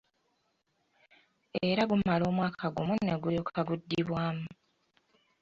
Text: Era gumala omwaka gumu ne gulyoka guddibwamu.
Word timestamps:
Era 1.69 1.81
gumala 1.89 2.23
omwaka 2.31 2.65
gumu 2.75 2.95
ne 3.03 3.13
gulyoka 3.21 3.59
guddibwamu. 3.67 4.47